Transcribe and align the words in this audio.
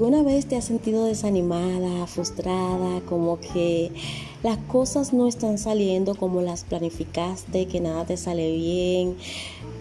¿Alguna 0.00 0.22
vez 0.22 0.46
te 0.46 0.56
has 0.56 0.64
sentido 0.64 1.04
desanimada, 1.04 2.06
frustrada, 2.06 3.02
como 3.06 3.38
que 3.38 3.92
las 4.42 4.56
cosas 4.56 5.12
no 5.12 5.26
están 5.26 5.58
saliendo 5.58 6.14
como 6.14 6.40
las 6.40 6.64
planificaste, 6.64 7.66
que 7.66 7.80
nada 7.80 8.06
te 8.06 8.16
sale 8.16 8.50
bien, 8.50 9.18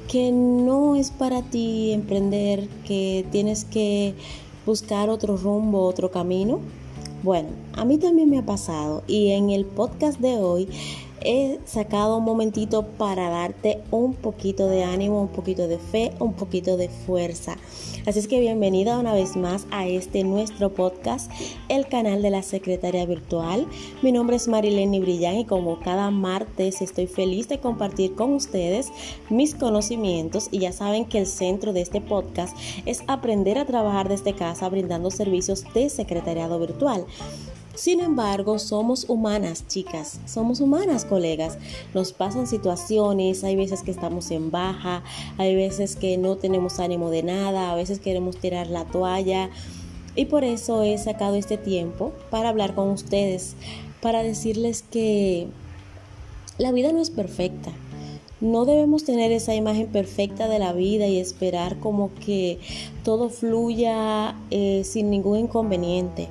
que 0.10 0.34
no 0.34 0.97
es 0.97 1.12
para 1.12 1.42
ti 1.42 1.94
emprender, 1.94 2.68
que 2.86 3.26
tienes 3.32 3.63
que 3.63 4.13
buscar 4.65 5.10
otro 5.10 5.37
rumbo, 5.37 5.86
otro 5.86 6.12
camino? 6.12 6.60
Bueno, 7.24 7.47
a 7.80 7.86
mí 7.86 7.98
también 7.98 8.30
me 8.30 8.40
ha 8.40 8.46
pasado 8.46 9.04
y 9.08 9.32
en 9.32 9.52
el 9.52 9.64
podcast 9.64 10.20
de 10.20 10.36
hoy 10.36 10.68
he 11.22 11.60
sacado 11.64 12.18
un 12.18 12.26
momentito 12.26 12.84
para 12.84 13.29
darte 13.29 13.79
un 13.90 14.16
poquito 14.16 14.68
de 14.68 14.84
ánimo, 14.84 15.22
un 15.22 15.29
poquito 15.29 15.66
de 15.70 15.78
fe, 15.78 16.12
un 16.20 16.34
poquito 16.34 16.76
de 16.76 16.90
fuerza. 16.90 17.56
Así 18.06 18.20
es 18.20 18.28
que 18.28 18.42
bienvenida 18.42 19.00
una 19.00 19.14
vez 19.14 19.38
más 19.38 19.66
a 19.72 19.88
este 19.88 20.26
nuestro 20.26 20.73
podcast, 20.73 21.32
el 21.70 21.88
canal 21.88 22.22
de 22.22 22.32
la 22.32 22.44
Secretaria 22.44 23.06
Virtual. 23.06 23.66
Mi 24.02 24.12
nombre 24.12 24.36
es 24.36 24.50
Marilene 24.50 25.00
Brillán 25.00 25.38
y 25.38 25.46
como 25.46 25.80
cada 25.80 26.12
martes 26.12 26.82
estoy 26.82 27.08
feliz 27.08 27.48
de 27.48 27.59
compartir 27.59 28.14
con 28.16 28.34
ustedes 28.34 28.90
mis 29.30 29.56
conocimientos 29.56 30.50
y 30.52 30.59
ya 30.59 30.73
saben 30.73 31.06
que 31.06 31.20
el 31.20 31.28
centro 31.28 31.72
de 31.72 31.80
este 31.80 32.02
podcast 32.02 32.58
es 32.86 33.04
aprender 33.08 33.58
a 33.58 33.66
trabajar 33.66 34.09
desde 34.09 34.36
casa 34.36 34.68
brindando 34.68 35.12
servicios 35.12 35.64
de 35.73 35.90
secretariado 35.90 36.59
virtual. 36.59 37.06
Sin 37.76 38.02
embargo, 38.02 38.59
somos 38.59 39.05
humanas, 39.08 39.66
chicas, 39.68 40.20
somos 40.26 40.59
humanas, 40.59 41.05
colegas. 41.05 41.58
Nos 41.94 42.12
pasan 42.12 42.45
situaciones, 42.45 43.44
hay 43.44 43.55
veces 43.55 43.84
que 43.84 43.92
estamos 43.92 44.32
en 44.32 44.52
baja, 44.52 45.04
hay 45.38 45.55
veces 45.55 45.95
que 45.95 46.18
no 46.18 46.36
tenemos 46.36 46.80
ánimo 46.80 47.09
de 47.09 47.23
nada, 47.23 47.72
a 47.72 47.76
veces 47.76 48.00
queremos 48.00 48.38
tirar 48.38 48.68
la 48.68 48.86
toalla. 48.86 49.50
Y 50.16 50.25
por 50.25 50.44
eso 50.44 50.84
he 50.84 50.97
sacado 50.97 51.36
este 51.36 51.58
tiempo 51.58 52.12
para 52.30 52.50
hablar 52.50 52.75
con 52.75 52.90
ustedes, 52.90 53.56
para 54.02 54.23
decirles 54.23 54.84
que 54.84 55.47
la 56.58 56.72
vida 56.73 56.92
no 56.92 57.00
es 57.00 57.09
perfecta. 57.09 57.72
No 58.42 58.64
debemos 58.64 59.04
tener 59.04 59.34
esa 59.34 59.54
imagen 59.54 59.88
perfecta 59.88 60.48
de 60.48 60.59
la 60.59 60.72
vida 60.72 61.08
y 61.08 61.20
esperar 61.20 61.78
como 61.80 62.09
que 62.26 62.58
todo 63.04 63.30
fluya 63.30 64.34
eh, 64.50 64.84
sin 64.86 65.09
ningún 65.09 65.40
inconveniente. 65.40 66.30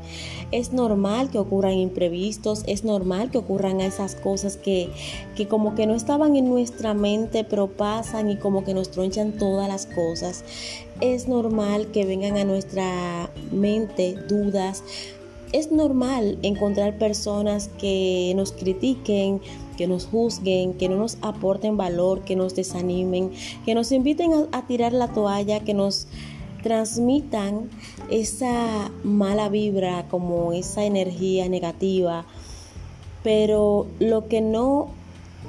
Es 0.51 0.73
normal 0.73 1.29
que 1.29 1.39
ocurran 1.39 1.75
imprevistos, 1.75 2.65
es 2.67 2.83
normal 2.83 3.31
que 3.31 3.37
ocurran 3.37 3.83
esas 3.83 4.15
cosas 4.15 4.57
que, 4.57 4.89
que 5.37 5.49
como 5.49 5.75
que 5.75 5.87
no 5.87 5.95
estaban 5.95 6.35
en 6.37 6.49
nuestra 6.49 6.95
mente, 6.95 7.45
pero 7.45 7.67
pasan 7.67 8.31
y 8.31 8.37
como 8.37 8.65
que 8.65 8.73
nos 8.73 8.91
tronchan 8.91 9.33
todas 9.33 9.69
las 9.69 9.85
cosas. 9.85 10.45
Es 11.03 11.29
normal 11.29 11.89
que 11.89 12.07
vengan 12.07 12.39
a 12.39 12.45
nuestra 12.45 13.31
mente 13.53 14.15
dudas. 14.27 14.83
Es 15.53 15.73
normal 15.73 16.39
encontrar 16.43 16.97
personas 16.97 17.69
que 17.79 18.33
nos 18.35 18.53
critiquen, 18.53 19.43
que 19.79 19.87
nos 19.87 20.07
juzguen, 20.07 20.75
que 20.75 20.89
no 20.89 20.97
nos 20.97 21.17
aporten 21.23 21.77
valor, 21.77 22.25
que 22.25 22.35
nos 22.35 22.57
desanimen, 22.57 23.31
que 23.65 23.75
nos 23.77 23.93
inviten 23.93 24.33
a, 24.51 24.67
tirar 24.67 24.93
la 24.93 25.09
toalla, 25.09 25.61
que 25.61 25.73
nos 25.73 26.09
transmitan 26.65 27.71
esa 28.11 28.91
mala 29.05 29.49
vibra, 29.49 30.09
como 30.11 30.53
esa 30.53 30.85
energía 30.85 31.49
negativa. 31.49 32.27
Pero 33.23 33.87
lo 34.01 34.27
que 34.27 34.41
no 34.41 34.89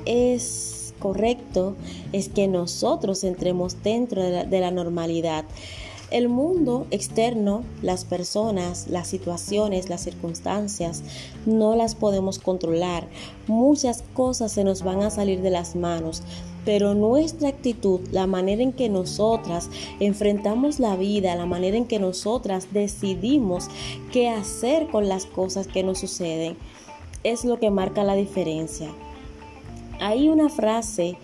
es 0.06 0.94
correcto 1.00 1.76
es 2.14 2.30
que 2.30 2.48
nosotros 2.48 3.24
entremos 3.24 3.82
dentro 3.82 4.22
de 4.22 4.60
la, 4.60 4.70
normalidad. 4.70 5.44
El 6.12 6.28
mundo 6.28 6.88
externo, 6.90 7.64
las 7.84 8.04
personas, 8.04 8.88
las 8.88 9.08
situaciones, 9.08 9.90
las 9.90 10.02
circunstancias, 10.02 11.04
no 11.46 11.76
las 11.76 11.94
podemos 11.94 12.40
controlar. 12.40 13.08
Muchas 13.46 14.04
cosas 14.16 14.52
se 14.52 14.64
nos 14.64 14.82
van 14.82 15.02
a 15.02 15.12
salir 15.12 15.42
de 15.42 15.52
las 15.52 15.76
manos, 15.76 16.24
pero 16.66 16.96
nuestra 16.96 17.50
actitud, 17.50 18.02
la 18.12 18.26
manera 18.26 18.64
en 18.64 18.74
que 18.74 18.90
nosotras 18.90 19.70
enfrentamos 20.00 20.80
la 20.80 20.96
vida, 20.96 21.36
la 21.36 21.46
manera 21.46 21.78
en 21.78 21.86
que 21.86 22.00
nosotras 22.00 22.74
decidimos 22.74 23.68
qué 24.12 24.30
hacer 24.30 24.88
con 24.88 25.10
las 25.10 25.28
cosas 25.28 25.68
que 25.68 25.84
nos 25.84 26.00
suceden, 26.00 26.58
es 27.24 27.46
lo 27.46 27.60
que 27.60 27.70
marca 27.70 28.04
la 28.04 28.16
diferencia. 28.16 28.90
Hay 30.00 30.28
una 30.28 30.50
frase 30.50 31.18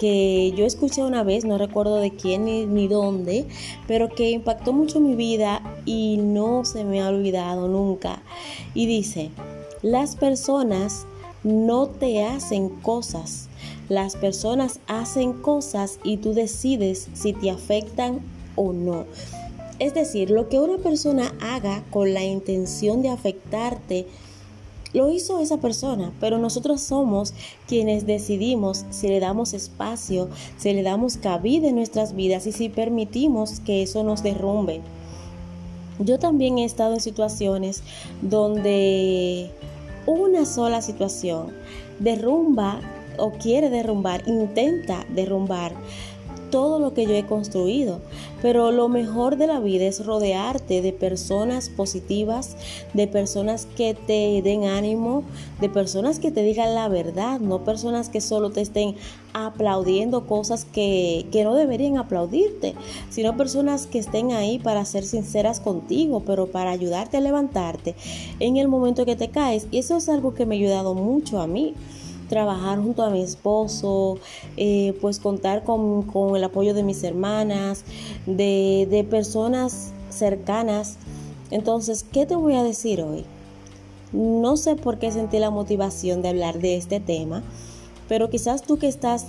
que 0.00 0.54
yo 0.56 0.64
escuché 0.64 1.02
una 1.02 1.22
vez, 1.24 1.44
no 1.44 1.58
recuerdo 1.58 1.96
de 1.96 2.10
quién 2.10 2.46
ni, 2.46 2.88
dónde, 2.88 3.44
pero 3.86 4.08
que 4.08 4.30
impactó 4.30 4.72
mucho 4.72 4.98
mi 4.98 5.14
vida 5.14 5.60
y 5.84 6.16
no 6.16 6.64
se 6.64 6.84
me 6.84 7.02
ha 7.02 7.08
olvidado 7.10 7.68
nunca. 7.68 8.22
Y 8.72 8.86
dice, 8.86 9.30
las 9.82 10.16
personas 10.16 11.04
no 11.44 11.86
te 11.86 12.24
hacen 12.24 12.70
cosas, 12.70 13.50
las 13.90 14.16
personas 14.16 14.80
hacen 14.86 15.34
cosas 15.34 16.00
y 16.02 16.16
tú 16.16 16.32
decides 16.32 17.08
si 17.12 17.34
te 17.34 17.50
afectan 17.50 18.20
o 18.56 18.72
no. 18.72 19.04
Es 19.78 19.92
decir, 19.92 20.30
lo 20.30 20.48
que 20.48 20.60
una 20.60 20.78
persona 20.78 21.34
haga 21.42 21.84
con 21.90 22.14
la 22.14 22.24
intención 22.24 23.02
de 23.02 23.10
afectarte, 23.10 24.06
lo 24.92 25.10
hizo 25.10 25.40
esa 25.40 25.58
persona, 25.58 26.12
pero 26.20 26.38
nosotros 26.38 26.80
somos 26.80 27.34
quienes 27.68 28.06
decidimos 28.06 28.84
si 28.90 29.08
le 29.08 29.20
damos 29.20 29.54
espacio, 29.54 30.28
si 30.58 30.72
le 30.72 30.82
damos 30.82 31.16
cabida 31.16 31.68
en 31.68 31.76
nuestras 31.76 32.14
vidas 32.14 32.46
y 32.46 32.52
si 32.52 32.68
permitimos 32.68 33.60
que 33.60 33.82
eso 33.82 34.02
nos 34.02 34.22
derrumbe. 34.22 34.80
Yo 35.98 36.18
también 36.18 36.58
he 36.58 36.64
estado 36.64 36.94
en 36.94 37.00
situaciones 37.00 37.82
donde 38.22 39.50
una 40.06 40.46
sola 40.46 40.82
situación 40.82 41.52
derrumba 41.98 42.80
o 43.18 43.32
quiere 43.32 43.68
derrumbar, 43.68 44.26
intenta 44.26 45.04
derrumbar 45.14 45.74
todo 46.50 46.78
lo 46.78 46.94
que 46.94 47.06
yo 47.06 47.14
he 47.14 47.26
construido. 47.26 48.00
Pero 48.42 48.70
lo 48.72 48.88
mejor 48.88 49.36
de 49.36 49.46
la 49.46 49.60
vida 49.60 49.84
es 49.84 50.04
rodearte 50.04 50.82
de 50.82 50.92
personas 50.92 51.68
positivas, 51.68 52.56
de 52.94 53.06
personas 53.06 53.66
que 53.66 53.94
te 53.94 54.40
den 54.42 54.64
ánimo, 54.64 55.24
de 55.60 55.68
personas 55.68 56.18
que 56.18 56.30
te 56.30 56.42
digan 56.42 56.74
la 56.74 56.88
verdad, 56.88 57.40
no 57.40 57.64
personas 57.64 58.08
que 58.08 58.20
solo 58.20 58.50
te 58.50 58.60
estén 58.60 58.96
aplaudiendo 59.32 60.26
cosas 60.26 60.64
que, 60.64 61.26
que 61.30 61.44
no 61.44 61.54
deberían 61.54 61.98
aplaudirte, 61.98 62.74
sino 63.10 63.36
personas 63.36 63.86
que 63.86 63.98
estén 63.98 64.32
ahí 64.32 64.58
para 64.58 64.84
ser 64.84 65.04
sinceras 65.04 65.60
contigo, 65.60 66.22
pero 66.26 66.48
para 66.48 66.70
ayudarte 66.70 67.16
a 67.16 67.20
levantarte 67.20 67.94
en 68.40 68.56
el 68.56 68.68
momento 68.68 69.06
que 69.06 69.16
te 69.16 69.28
caes. 69.28 69.66
Y 69.70 69.78
eso 69.78 69.96
es 69.96 70.08
algo 70.08 70.34
que 70.34 70.46
me 70.46 70.56
ha 70.56 70.58
ayudado 70.58 70.94
mucho 70.94 71.40
a 71.40 71.46
mí 71.46 71.74
trabajar 72.30 72.78
junto 72.80 73.02
a 73.02 73.10
mi 73.10 73.20
esposo, 73.20 74.18
eh, 74.56 74.96
pues 75.02 75.18
contar 75.18 75.64
con, 75.64 76.06
el 76.34 76.44
apoyo 76.44 76.72
de 76.72 76.82
mis 76.82 77.04
hermanas, 77.04 77.84
de, 78.24 78.88
de 78.90 79.04
personas 79.04 79.92
cercanas. 80.08 80.96
Entonces, 81.50 82.06
¿qué 82.10 82.24
te 82.24 82.36
voy 82.36 82.54
a 82.54 82.62
decir 82.62 83.02
hoy? 83.02 83.26
No 84.12 84.56
sé 84.56 84.76
por 84.76 84.98
qué 84.98 85.12
sentí 85.12 85.38
la 85.38 85.50
motivación 85.50 86.22
de 86.22 86.28
hablar 86.30 86.60
de 86.60 86.76
este 86.76 87.00
tema, 87.00 87.42
pero 88.08 88.28
quizás 88.28 88.62
tú 88.62 88.76
que 88.76 88.88
estás 88.88 89.28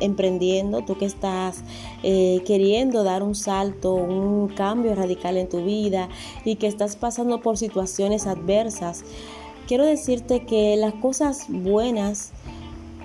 emprendiendo, 0.00 0.82
tú 0.84 0.98
que 0.98 1.04
estás 1.04 1.58
eh, 2.02 2.42
queriendo 2.44 3.04
dar 3.04 3.22
un 3.22 3.36
salto, 3.36 3.94
un 3.94 4.48
cambio 4.48 4.96
radical 4.96 5.36
en 5.36 5.48
tu 5.48 5.64
vida 5.64 6.08
y 6.44 6.56
que 6.56 6.66
estás 6.66 6.96
pasando 6.96 7.40
por 7.40 7.56
situaciones 7.56 8.26
adversas, 8.26 9.04
quiero 9.66 9.84
decirte 9.84 10.44
que 10.44 10.76
las 10.76 10.94
cosas 10.94 11.46
buenas 11.48 12.32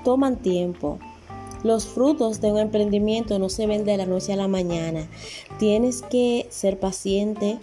toman 0.04 0.38
tiempo. 0.38 1.00
Los 1.64 1.86
frutos 1.86 2.42
de 2.42 2.52
un 2.52 2.58
emprendimiento 2.58 3.38
no 3.38 3.50
se 3.50 3.68
ven 3.68 3.86
de 3.86 3.98
la 3.98 4.06
noche 4.06 4.34
a 4.34 4.36
la 4.36 4.48
mañana. 4.48 5.08
Tienes 5.60 6.02
que 6.02 6.48
ser 6.50 6.80
paciente, 6.80 7.60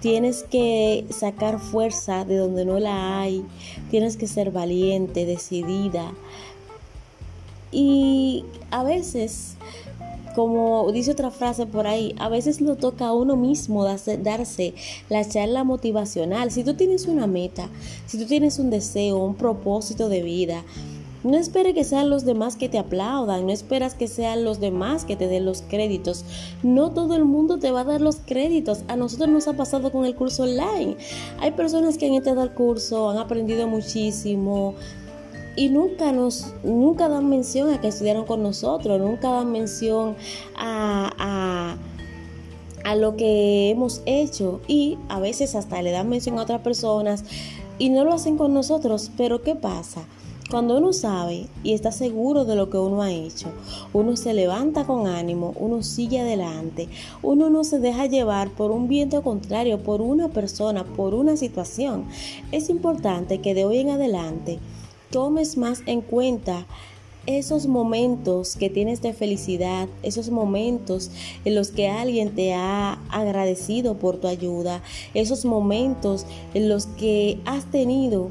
tienes 0.00 0.42
que 0.42 1.06
sacar 1.08 1.58
fuerza 1.58 2.24
de 2.24 2.36
donde 2.36 2.66
no 2.66 2.78
la 2.78 3.20
hay, 3.20 3.44
tienes 3.90 4.16
que 4.16 4.26
ser 4.26 4.50
valiente, 4.50 5.24
decidida. 5.24 6.12
Y 7.72 8.44
a 8.70 8.84
veces, 8.84 9.56
como 10.34 10.90
dice 10.92 11.12
otra 11.12 11.30
frase 11.30 11.66
por 11.66 11.86
ahí, 11.86 12.14
a 12.18 12.28
veces 12.28 12.60
lo 12.60 12.76
toca 12.76 13.06
a 13.06 13.12
uno 13.12 13.36
mismo 13.36 13.84
darse, 13.84 14.74
la 15.08 15.28
charla 15.28 15.64
motivacional. 15.64 16.50
Si 16.50 16.64
tú 16.64 16.74
tienes 16.74 17.06
una 17.06 17.26
meta, 17.26 17.68
si 18.06 18.18
tú 18.18 18.26
tienes 18.26 18.58
un 18.58 18.70
deseo, 18.70 19.18
un 19.18 19.34
propósito 19.34 20.08
de 20.08 20.22
vida, 20.22 20.64
no 21.24 21.38
espere 21.38 21.72
que 21.72 21.84
sean 21.84 22.10
los 22.10 22.26
demás 22.26 22.56
que 22.56 22.68
te 22.68 22.78
aplaudan, 22.78 23.46
no 23.46 23.52
esperas 23.52 23.94
que 23.94 24.08
sean 24.08 24.44
los 24.44 24.60
demás 24.60 25.06
que 25.06 25.16
te 25.16 25.26
den 25.26 25.46
los 25.46 25.62
créditos. 25.62 26.22
No 26.62 26.90
todo 26.90 27.14
el 27.14 27.24
mundo 27.24 27.58
te 27.58 27.70
va 27.70 27.80
a 27.80 27.84
dar 27.84 28.02
los 28.02 28.16
créditos. 28.16 28.84
A 28.88 28.96
nosotros 28.96 29.30
nos 29.30 29.48
ha 29.48 29.54
pasado 29.54 29.90
con 29.90 30.04
el 30.04 30.14
curso 30.14 30.42
online. 30.42 30.98
Hay 31.40 31.52
personas 31.52 31.96
que 31.96 32.06
han 32.06 32.12
entrado 32.12 32.42
al 32.42 32.52
curso, 32.52 33.08
han 33.08 33.16
aprendido 33.16 33.66
muchísimo, 33.66 34.74
y 35.56 35.68
nunca 35.68 36.12
nos 36.12 36.54
nunca 36.62 37.08
dan 37.08 37.28
mención 37.28 37.70
a 37.70 37.80
que 37.80 37.88
estudiaron 37.88 38.24
con 38.24 38.42
nosotros, 38.42 39.00
nunca 39.00 39.30
dan 39.30 39.52
mención 39.52 40.16
a, 40.56 41.76
a 42.84 42.96
lo 42.96 43.16
que 43.16 43.70
hemos 43.70 44.02
hecho 44.06 44.60
y 44.68 44.98
a 45.08 45.18
veces 45.18 45.54
hasta 45.54 45.82
le 45.82 45.90
dan 45.90 46.08
mención 46.08 46.38
a 46.38 46.42
otras 46.42 46.60
personas 46.60 47.24
y 47.78 47.88
no 47.88 48.04
lo 48.04 48.12
hacen 48.12 48.36
con 48.36 48.54
nosotros, 48.54 49.10
pero 49.16 49.42
¿qué 49.42 49.56
pasa? 49.56 50.04
Cuando 50.50 50.76
uno 50.76 50.92
sabe 50.92 51.46
y 51.62 51.72
está 51.72 51.90
seguro 51.90 52.44
de 52.44 52.54
lo 52.54 52.68
que 52.68 52.76
uno 52.76 53.02
ha 53.02 53.10
hecho, 53.10 53.48
uno 53.94 54.14
se 54.14 54.34
levanta 54.34 54.84
con 54.84 55.06
ánimo, 55.06 55.54
uno 55.58 55.82
sigue 55.82 56.20
adelante, 56.20 56.88
uno 57.22 57.48
no 57.48 57.64
se 57.64 57.78
deja 57.78 58.06
llevar 58.06 58.50
por 58.50 58.70
un 58.70 58.86
viento 58.86 59.22
contrario, 59.22 59.82
por 59.82 60.02
una 60.02 60.28
persona, 60.28 60.84
por 60.84 61.14
una 61.14 61.38
situación. 61.38 62.04
Es 62.52 62.68
importante 62.68 63.40
que 63.40 63.54
de 63.54 63.64
hoy 63.64 63.78
en 63.78 63.90
adelante 63.90 64.60
tomes 65.14 65.56
más 65.56 65.84
en 65.86 66.00
cuenta 66.00 66.66
esos 67.26 67.68
momentos 67.68 68.56
que 68.56 68.68
tienes 68.68 69.00
de 69.00 69.12
felicidad, 69.12 69.86
esos 70.02 70.28
momentos 70.28 71.08
en 71.44 71.54
los 71.54 71.70
que 71.70 71.88
alguien 71.88 72.34
te 72.34 72.52
ha 72.52 72.98
agradecido 73.10 73.94
por 73.94 74.16
tu 74.16 74.26
ayuda, 74.26 74.82
esos 75.14 75.44
momentos 75.44 76.26
en 76.52 76.68
los 76.68 76.86
que 76.86 77.38
has 77.44 77.70
tenido 77.70 78.30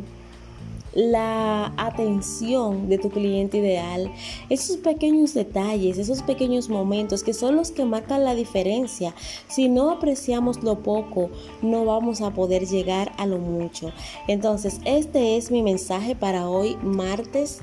la 0.96 1.74
atención 1.78 2.88
de 2.90 2.98
tu 2.98 3.10
cliente 3.10 3.58
ideal, 3.58 4.12
esos 4.50 4.78
pequeños 4.78 5.34
detalles, 5.34 5.98
esos 5.98 6.22
pequeños 6.22 6.70
momentos 6.70 7.24
que 7.24 7.34
son 7.34 7.56
los 7.56 7.72
que 7.72 7.86
marcan 7.86 8.24
la 8.24 8.36
diferencia. 8.36 9.16
Si 9.48 9.70
no 9.70 9.92
apreciamos 9.92 10.64
lo 10.64 10.80
poco, 10.80 11.30
no 11.62 11.86
vamos 11.86 12.22
a 12.22 12.32
poder 12.32 12.68
llegar 12.68 13.12
a 13.18 13.26
lo 13.26 13.38
mucho. 13.40 13.92
Entonces, 14.28 14.80
este 14.86 15.38
es 15.38 15.52
mi 15.52 15.64
mensaje 15.64 16.16
para 16.16 16.50
hoy, 16.50 16.78
martes, 16.84 17.60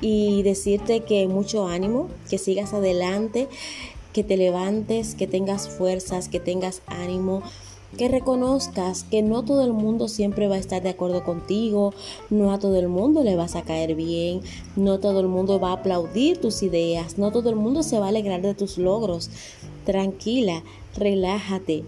y 0.00 0.42
decirte 0.42 1.00
que 1.00 1.28
mucho 1.28 1.68
ánimo, 1.68 2.08
que 2.28 2.38
sigas 2.38 2.72
adelante, 2.72 3.48
que 4.12 4.24
te 4.24 4.36
levantes, 4.36 5.14
que 5.14 5.26
tengas 5.26 5.68
fuerzas, 5.68 6.28
que 6.28 6.40
tengas 6.40 6.82
ánimo 6.86 7.42
que 7.96 8.08
reconozcas 8.08 9.04
que 9.04 9.22
no 9.22 9.44
todo 9.44 9.64
el 9.64 9.72
mundo 9.72 10.08
siempre 10.08 10.48
va 10.48 10.54
a 10.56 10.58
estar 10.58 10.82
de 10.82 10.90
acuerdo 10.90 11.24
contigo, 11.24 11.92
no 12.30 12.52
a 12.52 12.58
todo 12.58 12.78
el 12.78 12.88
mundo 12.88 13.22
le 13.24 13.36
vas 13.36 13.56
a 13.56 13.62
caer 13.62 13.94
bien, 13.94 14.40
no 14.76 15.00
todo 15.00 15.20
el 15.20 15.28
mundo 15.28 15.58
va 15.58 15.70
a 15.70 15.74
aplaudir 15.74 16.40
tus 16.40 16.62
ideas, 16.62 17.18
no 17.18 17.32
todo 17.32 17.50
el 17.50 17.56
mundo 17.56 17.82
se 17.82 17.98
va 17.98 18.06
a 18.06 18.10
alegrar 18.10 18.42
de 18.42 18.54
tus 18.54 18.78
logros. 18.78 19.30
Tranquila, 19.84 20.62
relájate, 20.96 21.84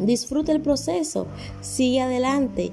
disfruta 0.00 0.52
el 0.52 0.60
proceso, 0.60 1.26
sigue 1.60 2.00
adelante, 2.00 2.72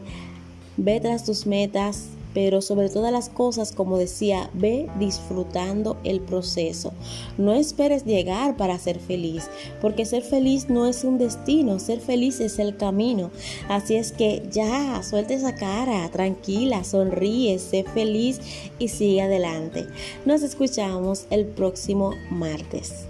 ve 0.78 1.00
tras 1.00 1.26
tus 1.26 1.48
metas, 1.48 2.10
pero 2.34 2.62
sobre 2.62 2.90
todas 2.90 3.12
las 3.12 3.30
cosas, 3.30 3.72
como 3.72 3.98
decía, 3.98 4.50
ve 4.54 4.90
disfrutando 5.00 5.98
el 6.04 6.22
proceso. 6.22 6.94
No 7.38 7.54
esperes 7.54 8.06
llegar 8.06 8.58
para 8.58 8.80
ser 8.80 9.00
feliz, 9.00 9.50
porque 9.82 10.06
ser 10.06 10.24
feliz 10.24 10.70
no 10.70 10.88
es 10.88 11.04
un 11.04 11.18
destino, 11.18 11.80
ser 11.80 12.00
feliz 12.00 12.40
es 12.40 12.60
el 12.60 12.76
camino. 12.76 13.32
Así 13.70 13.96
es 13.96 14.12
que 14.12 14.44
ya, 14.52 15.02
suelte 15.04 15.36
esa 15.36 15.56
cara, 15.56 16.10
tranquila, 16.10 16.84
sonríe, 16.84 17.60
sé 17.60 17.84
feliz 17.84 18.40
y 18.80 18.88
sigue 18.88 19.22
adelante. 19.22 19.88
Nos 20.26 20.42
escuchamos 20.42 21.26
el 21.30 21.46
próximo 21.46 22.12
martes. 22.30 23.06